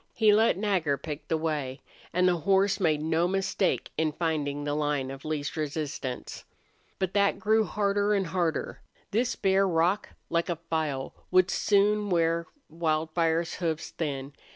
He 0.15 0.33
let 0.33 0.57
Nagger 0.57 0.97
pick 0.97 1.27
the 1.27 1.37
way, 1.37 1.79
and 2.11 2.27
the 2.27 2.37
horse 2.37 2.79
made 2.79 3.03
no 3.03 3.27
mistake 3.27 3.91
in 3.99 4.11
finding 4.13 4.63
the 4.63 4.73
line 4.73 5.11
of 5.11 5.23
least 5.25 5.55
resistance. 5.55 6.43
But 6.97 7.13
that 7.13 7.37
grew 7.37 7.65
harder 7.65 8.15
and 8.15 8.25
harder. 8.25 8.81
This 9.11 9.35
bare 9.35 9.67
rock, 9.67 10.09
like 10.31 10.49
a 10.49 10.55
file, 10.55 11.13
would 11.29 11.51
soon 11.51 12.09
wear 12.09 12.47
Wildfire's 12.67 13.53
hoofs 13.57 13.91
thin. 13.91 14.33